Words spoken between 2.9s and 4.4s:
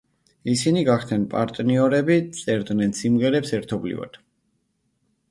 სიმღერებს ერთობლივად.